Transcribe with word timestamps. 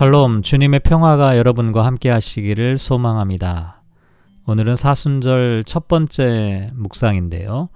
샬롬 0.00 0.40
주님의 0.40 0.80
평화가 0.80 1.36
여러분과 1.36 1.84
함께 1.84 2.08
하시기를 2.08 2.78
소망합니다. 2.78 3.82
오늘은 4.46 4.76
사순절 4.76 5.64
첫 5.66 5.88
번째 5.88 6.70
묵상인데요. 6.72 7.68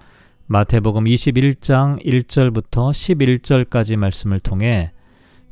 마태복음 0.47 1.05
21장 1.05 2.03
1절부터 2.03 2.93
11절까지 2.93 3.97
말씀을 3.97 4.41
통해 4.41 4.93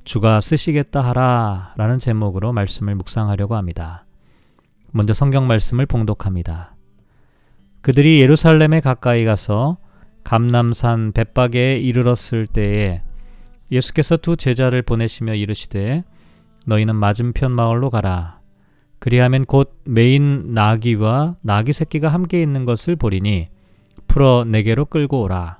주가 0.04 0.40
쓰시겠다 0.40 1.02
하라 1.02 1.74
라는 1.76 1.98
제목으로 1.98 2.54
말씀을 2.54 2.94
묵상하려고 2.94 3.54
합니다. 3.54 4.06
먼저 4.92 5.12
성경 5.12 5.46
말씀을 5.46 5.84
봉독합니다. 5.84 6.74
그들이 7.82 8.22
예루살렘에 8.22 8.80
가까이 8.80 9.26
가서 9.26 9.76
감남산 10.24 11.12
벳박에 11.12 11.76
이르렀을 11.76 12.46
때에 12.46 13.02
예수께서 13.70 14.16
두 14.16 14.38
제자를 14.38 14.80
보내시며 14.80 15.34
이르시되 15.34 16.04
너희는 16.66 16.96
맞은편 16.96 17.52
마을로 17.52 17.90
가라. 17.90 18.40
그리하면 18.98 19.44
곧 19.44 19.80
메인 19.84 20.54
나귀와 20.54 21.36
나귀 21.42 21.72
새끼가 21.72 22.08
함께 22.08 22.40
있는 22.40 22.64
것을 22.64 22.96
보리니 22.96 23.48
풀어 24.06 24.44
내게로 24.46 24.86
끌고 24.86 25.22
오라. 25.22 25.58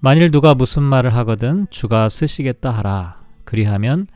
만일 0.00 0.30
누가 0.30 0.54
무슨 0.54 0.82
말을 0.82 1.14
하거든 1.14 1.66
주가 1.70 2.08
쓰시겠다 2.08 2.70
하라. 2.70 3.20
그리하면 3.44 4.06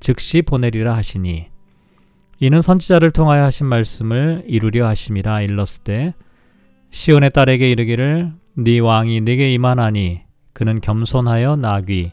즉시 0.00 0.42
보내리라 0.42 0.94
하시니 0.96 1.48
이는 2.40 2.62
선지자를 2.62 3.10
통하여 3.10 3.44
하신 3.44 3.66
말씀을 3.66 4.44
이루려 4.46 4.86
하심이라 4.88 5.42
일렀을 5.42 6.14
시온의 6.90 7.30
딸에게 7.30 7.70
이르기를 7.70 8.32
네 8.54 8.78
왕이 8.78 9.20
네게 9.20 9.52
임하나니 9.52 10.22
그는 10.52 10.80
겸손하여 10.80 11.56
나귀 11.56 12.12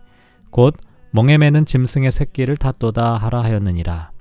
곧 0.49 0.75
멍에 1.11 1.37
매는 1.37 1.65
짐승의 1.65 2.11
새끼를 2.11 2.57
탔도다 2.57 3.17
하라 3.17 3.41
하였느니라. 3.43 4.11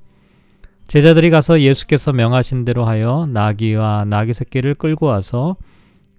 제자들이 0.88 1.30
가서 1.30 1.60
예수께서 1.60 2.12
명하신 2.12 2.64
대로 2.64 2.84
하여 2.84 3.28
나귀와 3.30 4.06
나귀 4.06 4.34
새끼를 4.34 4.74
끌고 4.74 5.06
와서 5.06 5.56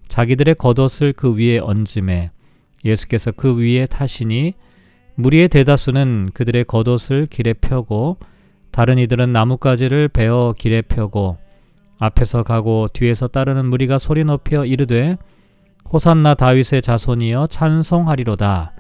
자기들의 0.08 0.56
겉옷을 0.56 1.12
그 1.14 1.36
위에 1.36 1.60
얹음에 1.60 2.32
예수께서 2.86 3.32
그 3.32 3.58
위에 3.58 3.86
타시니 3.86 4.54
무리의 5.16 5.50
대다수는 5.50 6.30
그들의 6.34 6.64
겉옷을 6.64 7.28
길에 7.28 7.54
펴고 7.54 8.18
다른 8.72 8.98
이들은 8.98 9.34
나뭇가지를 9.34 10.08
베어 10.08 10.54
길에 10.58 10.82
펴고 10.82 11.38
앞에서 12.00 12.44
가고 12.44 12.88
뒤에서 12.94 13.28
따르는 13.28 13.66
무리가 13.66 13.98
소리 13.98 14.24
높여 14.24 14.66
이르되 14.66 15.18
호산나 15.92 16.36
다윗의 16.36 16.82
자손이여 16.82 17.48
찬송하리로다. 17.48 18.74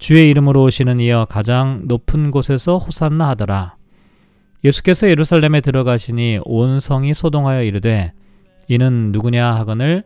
주의 0.00 0.30
이름으로 0.30 0.62
오시는 0.62 0.98
이여 0.98 1.26
가장 1.28 1.82
높은 1.84 2.30
곳에서 2.30 2.78
호산나 2.78 3.28
하더라. 3.28 3.76
예수께서 4.64 5.08
예루살렘에 5.10 5.60
들어가시니 5.60 6.40
온 6.44 6.80
성이 6.80 7.12
소동하여 7.12 7.62
이르되 7.62 8.12
이는 8.66 9.12
누구냐 9.12 9.54
하거늘 9.56 10.04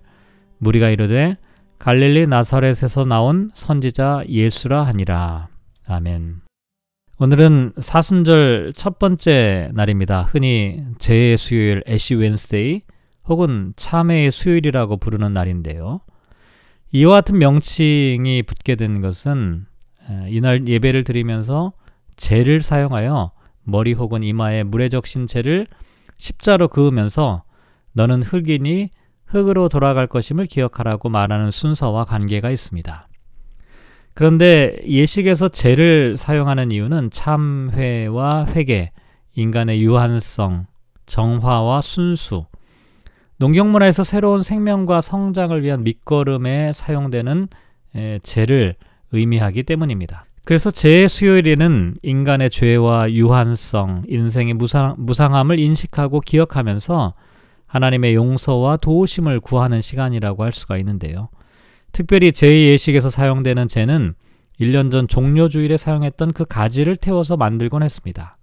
무리가 0.59 0.91
이르되 0.91 1.37
갈릴리 1.79 2.27
나사렛에서 2.27 3.05
나온 3.05 3.53
선지자 3.55 4.25
예수라 4.29 4.83
하니라. 4.83 5.47
아멘. 5.87 6.41
오늘은 7.21 7.75
사순절 7.79 8.73
첫 8.75 8.99
번째 8.99 9.71
날입니다. 9.75 10.23
흔히 10.23 10.83
제의 10.99 11.37
수요일 11.37 11.85
애쉬 11.87 12.17
웬스데이 12.17 12.83
혹은 13.29 13.73
참회의 13.77 14.33
수요일이라고 14.33 14.97
부르는 14.97 15.33
날인데요. 15.33 16.01
이와 16.91 17.15
같은 17.15 17.39
명칭이 17.39 18.43
붙게 18.43 18.75
된 18.75 19.01
것은 19.01 19.67
이날 20.29 20.67
예배를 20.67 21.05
드리면서 21.05 21.73
재를 22.17 22.63
사용하여 22.63 23.33
머리 23.63 23.93
혹은 23.93 24.23
이마에 24.23 24.63
물에 24.63 24.89
적신 24.89 25.27
재를 25.27 25.67
십자로 26.19 26.69
그으면서 26.69 27.43
너는 27.93 28.23
흙이니 28.23 28.91
흙으로 29.27 29.69
돌아갈 29.69 30.07
것임을 30.07 30.47
기억하라고 30.47 31.09
말하는 31.09 31.51
순서와 31.51 32.05
관계가 32.05 32.51
있습니다. 32.51 33.09
그런데 34.13 34.77
예식에서 34.87 35.49
재를 35.49 36.17
사용하는 36.17 36.71
이유는 36.71 37.11
참회와 37.11 38.47
회개, 38.47 38.93
인간의 39.35 39.83
유한성, 39.83 40.67
정화와 41.07 41.83
순수, 41.83 42.47
농경문화에서 43.39 44.05
새로운 44.05 44.43
생명과 44.43 45.01
성장을 45.01 45.61
위한 45.65 45.83
밑거름에 45.83 46.73
사용되는 46.73 47.49
재를 48.23 48.77
의미하기 49.15 49.63
때문입니다. 49.63 50.27
그래서 50.45 50.71
제 50.71 51.09
수요일에는 51.09 51.95
인간의 52.03 52.51
죄와 52.51 53.11
유한성, 53.13 54.05
인생의 54.09 54.55
무상, 54.55 54.95
무상함을 54.99 55.59
인식하고 55.59 56.21
기억하면서 56.21 57.15
하나님의 57.67 58.15
용서와 58.15 58.77
도우심을 58.77 59.41
구하는 59.41 59.81
시간이라고 59.81 60.45
할 60.45 60.53
수가 60.53 60.77
있는데요. 60.79 61.29
특별히 61.93 62.31
제2예식에서 62.31 63.09
사용되는 63.09 63.69
재는 63.69 64.15
1년 64.61 64.93
전 64.93 65.09
종료주일에 65.09 65.77
사용했던 65.77 66.33
그 66.33 66.45
가지를 66.45 66.97
태워서 66.97 67.37
만들곤 67.37 67.83
했습니다. 67.83 68.37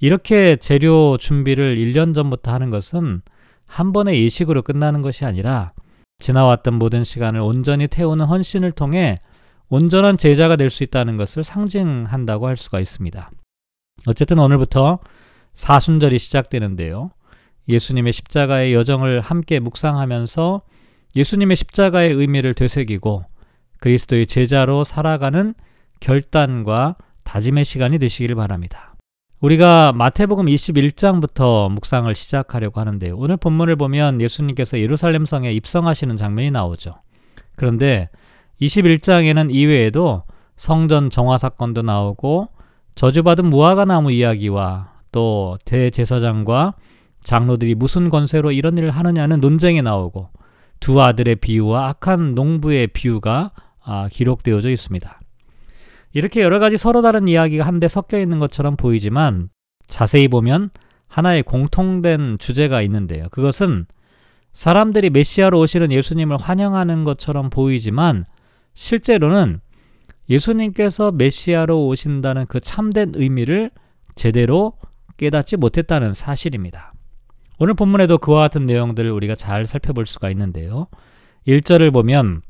이렇게 0.00 0.56
재료 0.56 1.16
준비를 1.16 1.76
1년 1.76 2.14
전부터 2.14 2.52
하는 2.52 2.70
것은 2.70 3.22
한 3.66 3.92
번의 3.92 4.22
예식으로 4.22 4.62
끝나는 4.62 5.02
것이 5.02 5.24
아니라 5.24 5.72
지나왔던 6.18 6.74
모든 6.74 7.02
시간을 7.02 7.40
온전히 7.40 7.88
태우는 7.88 8.26
헌신을 8.26 8.72
통해 8.72 9.20
온전한 9.74 10.16
제자가 10.16 10.54
될 10.54 10.70
수 10.70 10.84
있다는 10.84 11.16
것을 11.16 11.42
상징한다고 11.42 12.46
할 12.46 12.56
수가 12.56 12.78
있습니다. 12.78 13.28
어쨌든 14.06 14.38
오늘부터 14.38 15.00
사순절이 15.54 16.20
시작되는데요. 16.20 17.10
예수님의 17.68 18.12
십자가의 18.12 18.72
여정을 18.72 19.20
함께 19.20 19.58
묵상하면서 19.58 20.62
예수님의 21.16 21.56
십자가의 21.56 22.12
의미를 22.12 22.54
되새기고 22.54 23.24
그리스도의 23.80 24.28
제자로 24.28 24.84
살아가는 24.84 25.54
결단과 25.98 26.94
다짐의 27.24 27.64
시간이 27.64 27.98
되시기를 27.98 28.36
바랍니다. 28.36 28.94
우리가 29.40 29.92
마태복음 29.92 30.46
21장부터 30.46 31.68
묵상을 31.72 32.14
시작하려고 32.14 32.78
하는데 32.78 33.10
오늘 33.10 33.36
본문을 33.36 33.74
보면 33.74 34.20
예수님께서 34.20 34.78
예루살렘 34.78 35.26
성에 35.26 35.52
입성하시는 35.52 36.14
장면이 36.14 36.52
나오죠. 36.52 36.94
그런데 37.56 38.08
21장에는 38.66 39.54
이외에도 39.54 40.24
성전 40.56 41.10
정화 41.10 41.38
사건도 41.38 41.82
나오고 41.82 42.48
저주받은 42.94 43.46
무화과 43.46 43.84
나무 43.84 44.12
이야기와 44.12 44.92
또 45.12 45.58
대제사장과 45.64 46.74
장로들이 47.22 47.74
무슨 47.74 48.10
권세로 48.10 48.52
이런 48.52 48.76
일을 48.78 48.90
하느냐는 48.90 49.40
논쟁이 49.40 49.82
나오고 49.82 50.28
두 50.80 51.02
아들의 51.02 51.36
비유와 51.36 51.88
악한 51.88 52.34
농부의 52.34 52.88
비유가 52.88 53.52
아, 53.82 54.08
기록되어져 54.10 54.70
있습니다. 54.70 55.20
이렇게 56.12 56.42
여러 56.42 56.58
가지 56.58 56.76
서로 56.76 57.02
다른 57.02 57.26
이야기가 57.26 57.66
한데 57.66 57.88
섞여 57.88 58.18
있는 58.18 58.38
것처럼 58.38 58.76
보이지만 58.76 59.48
자세히 59.86 60.28
보면 60.28 60.70
하나의 61.08 61.42
공통된 61.42 62.38
주제가 62.38 62.82
있는데요. 62.82 63.26
그것은 63.30 63.86
사람들이 64.52 65.10
메시아로 65.10 65.58
오시는 65.58 65.90
예수님을 65.90 66.36
환영하는 66.36 67.04
것처럼 67.04 67.50
보이지만 67.50 68.24
실제로는 68.74 69.60
예수님께서 70.28 71.12
메시아로 71.12 71.86
오신다는 71.86 72.46
그 72.46 72.60
참된 72.60 73.12
의미를 73.14 73.70
제대로 74.14 74.74
깨닫지 75.16 75.56
못했다는 75.56 76.12
사실입니다. 76.12 76.92
오늘 77.58 77.74
본문에도 77.74 78.18
그와 78.18 78.42
같은 78.42 78.66
내용들을 78.66 79.10
우리가 79.10 79.34
잘 79.34 79.66
살펴볼 79.66 80.06
수가 80.06 80.30
있는데요. 80.30 80.88
1절을 81.46 81.92
보면 81.92 82.42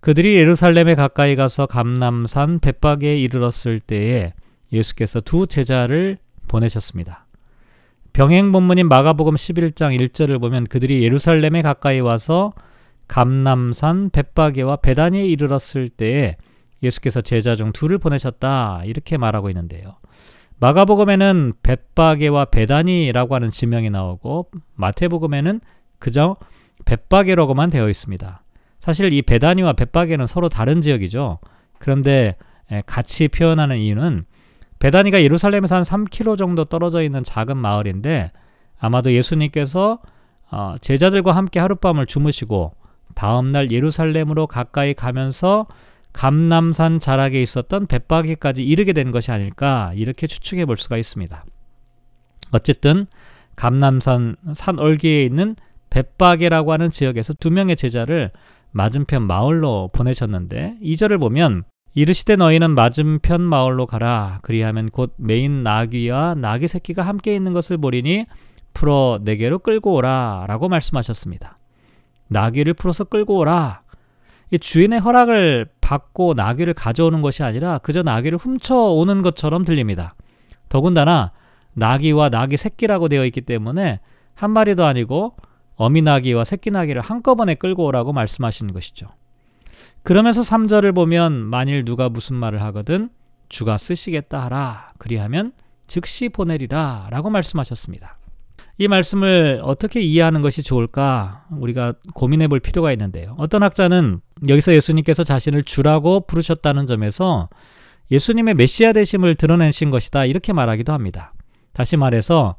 그들이 0.00 0.36
예루살렘에 0.36 0.94
가까이 0.94 1.36
가서 1.36 1.66
감남산 1.66 2.60
벳박에 2.60 3.18
이르렀을 3.18 3.80
때에 3.80 4.32
예수께서 4.72 5.20
두 5.20 5.46
제자를 5.46 6.18
보내셨습니다. 6.48 7.26
병행 8.12 8.50
본문인 8.52 8.88
마가복음 8.88 9.34
11장 9.34 9.98
1절을 9.98 10.40
보면 10.40 10.64
그들이 10.64 11.02
예루살렘에 11.02 11.62
가까이 11.62 12.00
와서 12.00 12.52
감남산 13.10 14.10
벳바게와 14.10 14.76
베다니에 14.76 15.26
이르렀을 15.26 15.88
때에 15.88 16.36
예수께서 16.80 17.20
제자 17.20 17.56
중 17.56 17.72
둘을 17.72 17.98
보내셨다 17.98 18.82
이렇게 18.84 19.16
말하고 19.16 19.50
있는데요. 19.50 19.96
마가복음에는 20.60 21.54
벳바게와 21.60 22.46
베다니라고 22.46 23.34
하는 23.34 23.50
지명이 23.50 23.90
나오고 23.90 24.50
마태복음에는 24.76 25.60
그저 25.98 26.36
벳바게라고만 26.84 27.70
되어 27.70 27.88
있습니다. 27.88 28.42
사실 28.78 29.12
이 29.12 29.22
베다니와 29.22 29.72
벳바게는 29.72 30.28
서로 30.28 30.48
다른 30.48 30.80
지역이죠. 30.80 31.40
그런데 31.80 32.36
같이 32.86 33.26
표현하는 33.26 33.78
이유는 33.78 34.24
베다니가 34.78 35.20
예루살렘에서 35.22 35.74
한 35.74 35.82
3km 35.82 36.38
정도 36.38 36.64
떨어져 36.64 37.02
있는 37.02 37.24
작은 37.24 37.56
마을인데 37.56 38.30
아마도 38.78 39.12
예수님께서 39.12 39.98
어, 40.52 40.76
제자들과 40.80 41.32
함께 41.32 41.58
하룻밤을 41.58 42.06
주무시고 42.06 42.79
다음날 43.14 43.70
예루살렘으로 43.70 44.46
가까이 44.46 44.94
가면서 44.94 45.66
감남산 46.12 46.98
자락에 46.98 47.40
있었던 47.40 47.86
벳바게까지 47.86 48.64
이르게 48.64 48.92
된 48.92 49.10
것이 49.10 49.30
아닐까 49.30 49.92
이렇게 49.94 50.26
추측해 50.26 50.66
볼 50.66 50.76
수가 50.76 50.96
있습니다. 50.96 51.44
어쨌든 52.52 53.06
감남산 53.56 54.36
산 54.54 54.78
얼기에 54.78 55.24
있는 55.24 55.54
벳바게라고 55.90 56.72
하는 56.72 56.90
지역에서 56.90 57.34
두 57.34 57.50
명의 57.50 57.76
제자를 57.76 58.30
맞은편 58.72 59.26
마을로 59.26 59.90
보내셨는데 59.92 60.76
이절을 60.80 61.18
보면 61.18 61.64
이르시되 61.94 62.36
너희는 62.36 62.70
맞은편 62.70 63.42
마을로 63.42 63.86
가라 63.86 64.38
그리하면 64.42 64.90
곧 64.90 65.14
메인 65.16 65.62
나귀와 65.62 66.36
나귀 66.36 66.68
새끼가 66.68 67.02
함께 67.02 67.34
있는 67.34 67.52
것을 67.52 67.78
보리니 67.78 68.26
풀어 68.72 69.18
내게로 69.22 69.58
끌고 69.58 69.94
오라 69.94 70.44
라고 70.48 70.68
말씀하셨습니다. 70.68 71.59
나귀를 72.30 72.74
풀어서 72.74 73.04
끌고 73.04 73.38
오라 73.38 73.82
주인의 74.58 75.00
허락을 75.00 75.68
받고 75.80 76.34
나귀를 76.34 76.74
가져오는 76.74 77.20
것이 77.20 77.42
아니라 77.42 77.78
그저 77.78 78.02
나귀를 78.02 78.38
훔쳐오는 78.38 79.22
것처럼 79.22 79.64
들립니다. 79.64 80.14
더군다나 80.68 81.32
나귀와 81.74 82.30
나귀 82.30 82.56
새끼라고 82.56 83.08
되어 83.08 83.24
있기 83.26 83.42
때문에 83.42 84.00
한 84.34 84.50
마리도 84.50 84.84
아니고 84.84 85.36
어미 85.76 86.02
나귀와 86.02 86.44
새끼 86.44 86.70
나귀를 86.70 87.02
한꺼번에 87.02 87.54
끌고 87.54 87.84
오라고 87.84 88.12
말씀하시는 88.12 88.72
것이죠. 88.72 89.08
그러면서 90.02 90.40
3절을 90.40 90.94
보면 90.94 91.32
만일 91.32 91.84
누가 91.84 92.08
무슨 92.08 92.36
말을 92.36 92.62
하거든 92.62 93.10
주가 93.48 93.76
쓰시겠다 93.76 94.44
하라 94.44 94.92
그리하면 94.98 95.52
즉시 95.86 96.28
보내리라 96.28 97.08
라고 97.10 97.30
말씀하셨습니다. 97.30 98.19
이 98.80 98.88
말씀을 98.88 99.60
어떻게 99.62 100.00
이해하는 100.00 100.40
것이 100.40 100.62
좋을까 100.62 101.44
우리가 101.50 101.92
고민해 102.14 102.48
볼 102.48 102.60
필요가 102.60 102.90
있는데요. 102.92 103.34
어떤 103.36 103.62
학자는 103.62 104.22
여기서 104.48 104.72
예수님께서 104.72 105.22
자신을 105.22 105.64
주라고 105.64 106.20
부르셨다는 106.20 106.86
점에서 106.86 107.50
예수님의 108.10 108.54
메시아 108.54 108.94
되심을 108.94 109.34
드러내신 109.34 109.90
것이다 109.90 110.24
이렇게 110.24 110.54
말하기도 110.54 110.94
합니다. 110.94 111.34
다시 111.74 111.98
말해서 111.98 112.56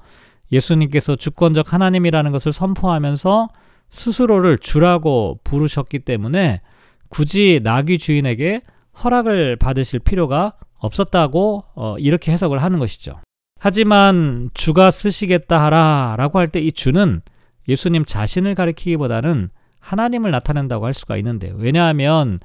예수님께서 0.52 1.16
주권적 1.16 1.74
하나님이라는 1.74 2.32
것을 2.32 2.54
선포하면서 2.54 3.48
스스로를 3.90 4.60
주라고 4.60 5.40
부르셨기 5.44 5.98
때문에 5.98 6.62
굳이 7.10 7.62
나귀 7.64 7.98
주인에게 7.98 8.62
허락을 9.04 9.56
받으실 9.56 9.98
필요가 9.98 10.54
없었다고 10.78 11.64
어, 11.74 11.98
이렇게 11.98 12.32
해석을 12.32 12.62
하는 12.62 12.78
것이죠. 12.78 13.20
하지만 13.64 14.50
주가 14.56 14.90
쓰시겠다 14.90 15.64
하라 15.64 16.16
라고 16.18 16.40
할 16.40 16.48
때 16.48 16.62
이 16.62 16.72
주는 16.72 17.22
예수님 17.68 18.06
자신을 18.06 18.56
가리키기보다는 18.56 19.50
하나님을 19.80 20.32
나타낸다고 20.32 20.86
할 20.86 20.96
수가 20.96 21.16
있는데요. 21.18 21.54
왜냐하면 21.58 22.40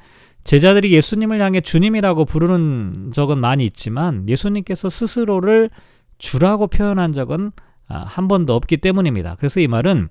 제자들이 0.44 0.92
예수님을 0.92 1.40
향해 1.40 1.62
주님이라고 1.62 2.26
부르는 2.26 3.12
적은 3.14 3.38
많이 3.38 3.64
있지만 3.64 4.28
예수님께서 4.28 4.90
스스로를 4.90 5.70
주라고 6.18 6.66
표현한 6.66 7.12
적은 7.12 7.50
아, 7.88 8.04
한 8.06 8.28
번도 8.28 8.54
없기 8.54 8.76
때문입니다. 8.76 9.36
그래서 9.38 9.60
이 9.60 9.68
말은 9.68 10.08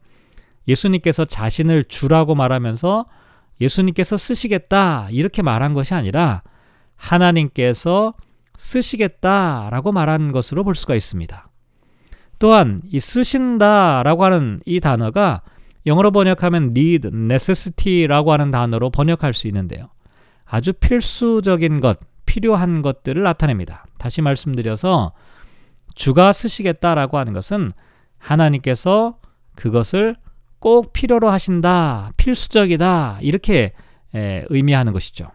예수님께서 0.67 1.25
자신을 1.25 1.83
주라고 1.83 2.33
말하면서 2.33 3.05
예수님께서 3.61 4.17
쓰시겠다 4.17 5.09
이렇게 5.11 5.43
말한 5.43 5.73
것이 5.73 5.93
아니라 5.93 6.41
하나님께서 6.95 8.15
쓰시겠다라고 8.57 9.91
말한 9.91 10.31
것으로 10.31 10.63
볼 10.63 10.75
수가 10.75 10.95
있습니다. 10.95 11.49
또한 12.39 12.81
이 12.89 12.99
쓰신다라고 12.99 14.25
하는 14.25 14.59
이 14.65 14.79
단어가 14.79 15.41
영어로 15.85 16.11
번역하면 16.11 16.71
need, 16.75 17.07
necessity라고 17.07 18.33
하는 18.33 18.51
단어로 18.51 18.89
번역할 18.89 19.33
수 19.33 19.47
있는데요. 19.47 19.89
아주 20.45 20.73
필수적인 20.73 21.79
것, 21.79 21.99
필요한 22.25 22.81
것들을 22.81 23.21
나타냅니다. 23.23 23.85
다시 23.97 24.21
말씀드려서 24.21 25.13
주가 25.93 26.31
쓰시겠다라고 26.31 27.17
하는 27.17 27.33
것은 27.33 27.71
하나님께서 28.17 29.17
그것을 29.55 30.15
꼭 30.59 30.91
필요로 30.91 31.29
하신다, 31.29 32.11
필수적이다, 32.17 33.19
이렇게 33.21 33.73
의미하는 34.13 34.91
것이죠. 34.91 35.27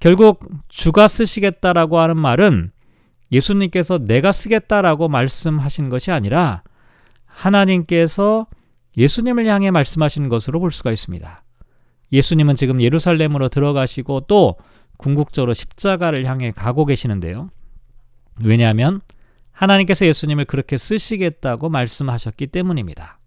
결국 0.00 0.50
주가 0.68 1.08
쓰시겠다라고 1.08 2.00
하는 2.00 2.16
말은 2.16 2.72
예수님께서 3.30 3.98
내가 3.98 4.32
쓰겠다라고 4.32 5.08
말씀하신 5.08 5.90
것이 5.90 6.10
아니라 6.10 6.62
하나님께서 7.26 8.46
예수님을 8.96 9.46
향해 9.46 9.70
말씀하신 9.70 10.28
것으로 10.28 10.58
볼 10.58 10.72
수가 10.72 10.90
있습니다. 10.90 11.44
예수님은 12.12 12.56
지금 12.56 12.80
예루살렘으로 12.80 13.48
들어가시고 13.48 14.22
또 14.26 14.56
궁극적으로 14.96 15.54
십자가를 15.54 16.26
향해 16.26 16.50
가고 16.50 16.84
계시는데요. 16.86 17.50
왜냐하면 18.42 19.00
하나님께서 19.52 20.06
예수님을 20.06 20.46
그렇게 20.46 20.76
쓰시겠다고 20.76 21.68
말씀하셨기 21.68 22.48
때문입니다. 22.48 23.18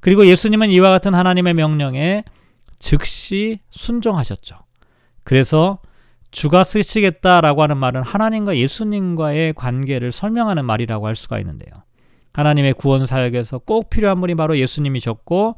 그리고 0.00 0.26
예수님은 0.26 0.70
이와 0.70 0.90
같은 0.90 1.14
하나님의 1.14 1.54
명령에 1.54 2.24
즉시 2.78 3.60
순종하셨죠. 3.70 4.56
그래서 5.24 5.80
주가 6.34 6.64
쓰시겠다라고 6.64 7.62
하는 7.62 7.76
말은 7.76 8.02
하나님과 8.02 8.56
예수님과의 8.56 9.52
관계를 9.52 10.10
설명하는 10.10 10.64
말이라고 10.64 11.06
할 11.06 11.14
수가 11.14 11.38
있는데요. 11.38 11.70
하나님의 12.32 12.74
구원 12.74 13.06
사역에서 13.06 13.58
꼭 13.58 13.88
필요한 13.88 14.20
분이 14.20 14.34
바로 14.34 14.58
예수님이셨고 14.58 15.54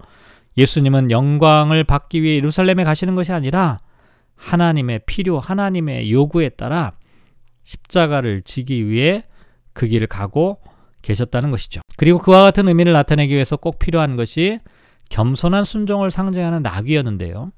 예수님은 0.59 1.11
영광을 1.11 1.83
받기 1.83 2.23
위해 2.23 2.37
예루살렘에 2.37 2.85
가시는 2.85 3.15
것이 3.15 3.33
아니라 3.33 3.79
하나님의 4.35 5.01
필요, 5.07 5.39
하나님의 5.39 6.13
요구에 6.13 6.51
따라 6.51 6.93
십자가를 7.65 8.43
지기 8.43 8.87
위해 8.91 9.25
그 9.73 9.87
길을 9.87 10.09
가고 10.09 10.61
계셨다는 11.01 11.51
것이죠. 11.53 11.81
그리고 11.97 12.19
그와 12.19 12.43
같은 12.43 12.69
의미를 12.69 12.93
나타내기 12.93 13.33
위해서 13.33 13.57
꼭 13.57 13.79
필요한 13.79 14.17
것이 14.17 14.59
겸손한 15.09 15.65
순종을 15.65 16.11
상징하는 16.11 16.63
낙이었는데요. 16.63 17.53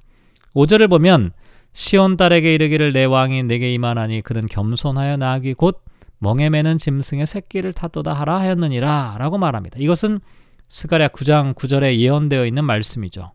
5절을 0.55 0.88
보면 0.88 1.32
시온 1.73 2.17
딸에게 2.17 2.55
이르기를 2.55 2.93
내 2.93 3.05
왕이 3.05 3.44
내게 3.44 3.73
임하나니 3.73 4.23
그는 4.23 4.47
겸손하여 4.47 5.17
나귀 5.17 5.55
곧 5.55 5.82
멍에 6.19 6.50
매는 6.50 6.79
짐승의 6.79 7.26
새끼를 7.26 7.73
타도다 7.73 8.12
하라 8.12 8.41
하였느니라 8.41 9.17
라고 9.19 9.38
말합니다. 9.38 9.76
이것은 9.79 10.20
스가랴 10.69 11.09
9장 11.09 11.55
9절에 11.55 11.97
예언되어 11.97 12.44
있는 12.47 12.65
말씀이죠. 12.65 13.32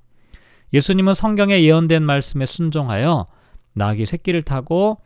예수님은 0.74 1.14
성경에 1.14 1.62
예언된 1.64 2.04
말씀에 2.04 2.46
순종하여 2.46 3.28
나귀 3.74 4.06
새끼를 4.06 4.42
타고 4.42 5.00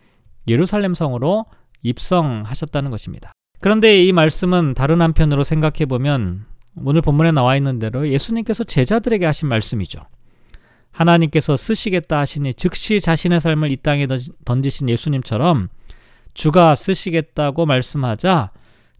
예루살렘 0.47 0.93
성으로 0.93 1.45
입성하셨다는 1.83 2.89
것입니다. 2.89 3.31
그런데 3.59 4.03
이 4.03 4.11
말씀은 4.13 4.73
다른 4.73 5.01
한편으로 5.01 5.43
생각해 5.43 5.85
보면 5.87 6.45
오늘 6.83 7.01
본문에 7.01 7.31
나와 7.31 7.55
있는 7.55 7.79
대로 7.79 8.07
예수님께서 8.07 8.63
제자들에게 8.63 9.25
하신 9.25 9.49
말씀이죠. 9.49 9.99
하나님께서 10.97 11.55
쓰시겠다 11.55 12.19
하시니 12.19 12.55
즉시 12.55 12.99
자신의 12.99 13.39
삶을 13.39 13.71
이 13.71 13.77
땅에 13.77 14.07
던지신 14.45 14.89
예수님처럼 14.89 15.69
주가 16.33 16.73
쓰시겠다고 16.73 17.65
말씀하자 17.65 18.51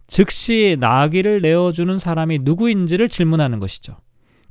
즉시 0.06 0.78
나귀를 0.80 1.42
내어주는 1.42 1.98
사람이 1.98 2.40
누구인지를 2.44 3.10
질문하는 3.10 3.60
것이죠. 3.60 3.98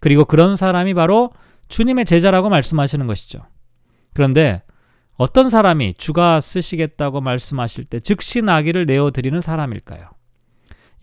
그리고 0.00 0.24
그런 0.24 0.56
사람이 0.56 0.94
바로 0.94 1.32
주님의 1.68 2.04
제자라고 2.04 2.48
말씀하시는 2.48 3.06
것이죠. 3.06 3.40
그런데 4.12 4.62
어떤 5.16 5.48
사람이 5.48 5.94
주가 5.94 6.40
쓰시겠다고 6.40 7.20
말씀하실 7.20 7.84
때 7.84 8.00
즉시 8.00 8.42
나귀를 8.42 8.86
내어드리는 8.86 9.40
사람일까요? 9.40 10.10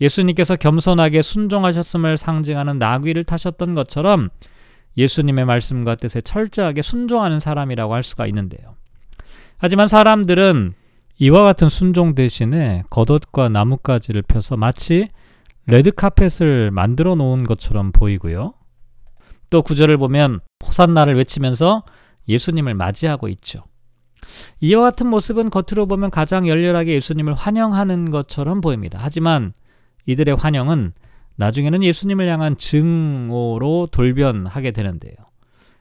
예수님께서 0.00 0.56
겸손하게 0.56 1.22
순종하셨음을 1.22 2.18
상징하는 2.18 2.78
나귀를 2.78 3.24
타셨던 3.24 3.74
것처럼 3.74 4.28
예수님의 4.96 5.44
말씀과 5.44 5.96
뜻에 5.96 6.20
철저하게 6.20 6.82
순종하는 6.82 7.38
사람이라고 7.40 7.94
할 7.94 8.02
수가 8.02 8.26
있는데요. 8.28 8.76
하지만 9.58 9.86
사람들은 9.88 10.74
이와 11.18 11.44
같은 11.44 11.68
순종 11.68 12.14
대신에 12.14 12.82
겉옷과 12.90 13.48
나뭇가지를 13.48 14.22
펴서 14.22 14.56
마치 14.56 15.08
레드카펫을 15.66 16.70
만들어 16.70 17.14
놓은 17.14 17.44
것처럼 17.44 17.92
보이고요. 17.92 18.54
또 19.50 19.62
구절을 19.62 19.96
보면 19.98 20.40
호산나를 20.66 21.16
외치면서 21.16 21.84
예수님을 22.28 22.74
맞이하고 22.74 23.28
있죠. 23.28 23.64
이와 24.60 24.82
같은 24.82 25.06
모습은 25.08 25.50
겉으로 25.50 25.86
보면 25.86 26.10
가장 26.10 26.48
열렬하게 26.48 26.94
예수님을 26.94 27.34
환영하는 27.34 28.10
것처럼 28.10 28.60
보입니다. 28.60 28.98
하지만 29.00 29.52
이들의 30.06 30.36
환영은 30.36 30.92
나중에는 31.36 31.82
예수님을 31.82 32.28
향한 32.28 32.56
증오로 32.56 33.88
돌변하게 33.90 34.70
되는데요. 34.70 35.14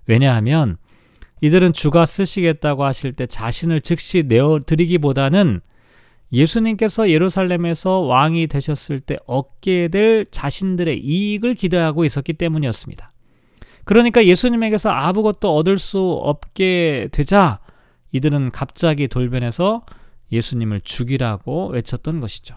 왜냐하면 0.08 0.78
이들은 1.42 1.74
주가 1.74 2.06
쓰시겠다고 2.06 2.84
하실 2.84 3.14
때 3.14 3.26
자신을 3.26 3.82
즉시 3.82 4.24
내어드리기보다는 4.24 5.62
예수님께서 6.32 7.10
예루살렘에서 7.10 8.00
왕이 8.00 8.48
되셨을 8.48 9.00
때 9.00 9.18
얻게 9.28 9.88
될 9.90 10.26
자신들의 10.26 11.00
이익을 11.00 11.54
기대하고 11.54 12.06
있었기 12.06 12.34
때문이었습니다. 12.34 13.12
그러니까 13.84 14.26
예수님에게서 14.26 14.90
아무것도 14.90 15.56
얻을 15.56 15.78
수 15.78 16.00
없게 16.14 17.10
되자 17.12 17.60
이들은 18.14 18.52
갑자기 18.52 19.08
돌변해서 19.08 19.86
예수님을 20.32 20.82
죽이라고 20.82 21.68
외쳤던 21.68 22.20
것이죠. 22.20 22.56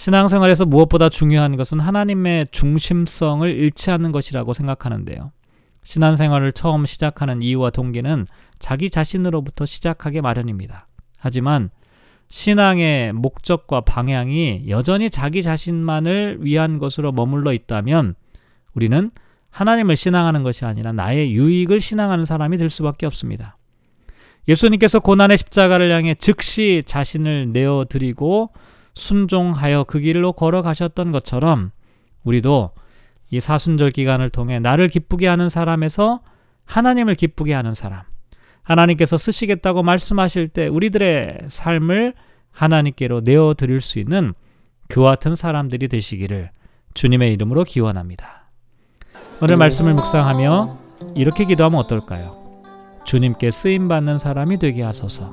신앙생활에서 0.00 0.64
무엇보다 0.64 1.10
중요한 1.10 1.58
것은 1.58 1.78
하나님의 1.78 2.46
중심성을 2.52 3.46
잃지 3.46 3.90
않는 3.90 4.12
것이라고 4.12 4.54
생각하는데요. 4.54 5.30
신앙생활을 5.82 6.52
처음 6.52 6.86
시작하는 6.86 7.42
이유와 7.42 7.68
동기는 7.68 8.26
자기 8.58 8.88
자신으로부터 8.88 9.66
시작하게 9.66 10.22
마련입니다. 10.22 10.86
하지만 11.18 11.68
신앙의 12.30 13.12
목적과 13.12 13.82
방향이 13.82 14.64
여전히 14.68 15.10
자기 15.10 15.42
자신만을 15.42 16.38
위한 16.40 16.78
것으로 16.78 17.12
머물러 17.12 17.52
있다면 17.52 18.14
우리는 18.72 19.10
하나님을 19.50 19.96
신앙하는 19.96 20.42
것이 20.42 20.64
아니라 20.64 20.92
나의 20.92 21.34
유익을 21.34 21.78
신앙하는 21.78 22.24
사람이 22.24 22.56
될 22.56 22.70
수밖에 22.70 23.04
없습니다. 23.04 23.58
예수님께서 24.48 25.00
고난의 25.00 25.36
십자가를 25.36 25.92
향해 25.92 26.14
즉시 26.14 26.84
자신을 26.86 27.52
내어 27.52 27.84
드리고 27.86 28.48
순종하여 28.94 29.84
그 29.84 30.00
길로 30.00 30.32
걸어가셨던 30.32 31.12
것처럼 31.12 31.70
우리도 32.24 32.70
이 33.30 33.40
사순절 33.40 33.92
기간을 33.92 34.28
통해 34.30 34.58
나를 34.58 34.88
기쁘게 34.88 35.26
하는 35.26 35.48
사람에서 35.48 36.20
하나님을 36.64 37.14
기쁘게 37.14 37.54
하는 37.54 37.74
사람, 37.74 38.02
하나님께서 38.62 39.16
쓰시겠다고 39.16 39.82
말씀하실 39.82 40.48
때 40.48 40.68
우리들의 40.68 41.40
삶을 41.46 42.14
하나님께로 42.50 43.20
내어 43.20 43.54
드릴 43.56 43.80
수 43.80 43.98
있는 43.98 44.34
그와 44.88 45.12
같은 45.12 45.36
사람들이 45.36 45.88
되시기를 45.88 46.50
주님의 46.94 47.32
이름으로 47.34 47.64
기원합니다. 47.64 48.50
오늘 49.40 49.56
말씀을 49.56 49.94
묵상하며 49.94 50.78
이렇게 51.14 51.44
기도하면 51.44 51.80
어떨까요? 51.80 52.62
주님께 53.04 53.50
쓰임 53.50 53.88
받는 53.88 54.18
사람이 54.18 54.58
되게 54.58 54.82
하소서. 54.82 55.30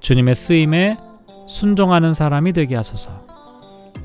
주님의 0.00 0.34
쓰임에 0.34 0.96
순종하는 1.50 2.14
사람이 2.14 2.52
되게 2.52 2.76
하소서. 2.76 3.10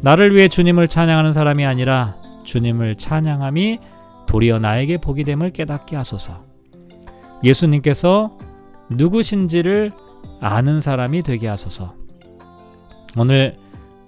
나를 0.01 0.35
위해 0.35 0.47
주님을 0.49 0.87
찬양하는 0.87 1.31
사람이 1.31 1.63
아니라 1.63 2.15
주님을 2.43 2.95
찬양함이 2.95 3.79
도리어 4.27 4.57
나에게 4.57 4.97
복이 4.97 5.23
됨을 5.23 5.51
깨닫게 5.51 5.95
하소서. 5.95 6.43
예수님께서 7.43 8.35
누구신지를 8.89 9.91
아는 10.41 10.81
사람이 10.81 11.21
되게 11.21 11.47
하소서. 11.47 11.93
오늘 13.15 13.57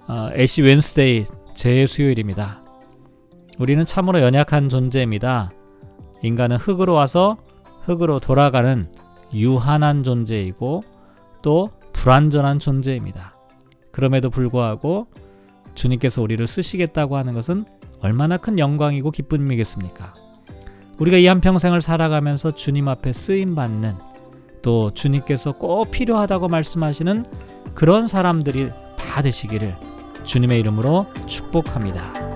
어, 0.07 0.29
애쉬 0.33 0.63
웬스데이 0.63 1.25
재수요일입니다. 1.53 2.61
우리는 3.59 3.85
참으로 3.85 4.21
연약한 4.21 4.67
존재입니다. 4.67 5.51
인간은 6.23 6.57
흙으로 6.57 6.93
와서 6.93 7.37
흙으로 7.83 8.19
돌아가는 8.19 8.91
유한한 9.33 10.03
존재이고 10.03 10.83
또 11.43 11.69
불완전한 12.07 12.59
존재입니다. 12.59 13.33
그럼에도 13.91 14.29
불구하고 14.29 15.07
주님께서 15.75 16.21
우리를 16.21 16.47
쓰시겠다고 16.47 17.17
하는 17.17 17.33
것은 17.33 17.65
얼마나 17.99 18.37
큰 18.37 18.59
영광이고 18.59 19.11
기쁨이겠습니까? 19.11 20.13
우리가 20.99 21.17
이 21.17 21.27
한평생을 21.27 21.81
살아가면서 21.81 22.55
주님 22.55 22.87
앞에 22.87 23.11
쓰임 23.11 23.55
받는 23.55 23.95
또 24.61 24.93
주님께서 24.93 25.57
꼭 25.57 25.91
필요하다고 25.91 26.47
말씀하시는 26.47 27.25
그런 27.75 28.07
사람들이 28.07 28.69
다 28.95 29.21
되시기를 29.21 29.75
주님의 30.23 30.61
이름으로 30.61 31.07
축복합니다. 31.25 32.26